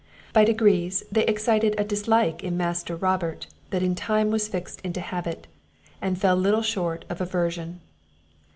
By 0.33 0.45
degrees 0.45 1.03
they 1.11 1.27
excited 1.27 1.75
a 1.77 1.83
dislike 1.83 2.43
in 2.43 2.57
Master 2.57 2.95
Robert, 2.95 3.45
that 3.69 3.83
in 3.83 3.93
time 3.93 4.31
was 4.31 4.47
fixed 4.47 4.81
into 4.81 4.99
habit, 4.99 5.45
and 6.01 6.19
fell 6.19 6.35
little 6.37 6.63
short 6.63 7.05
of 7.07 7.21
aversion. 7.21 7.81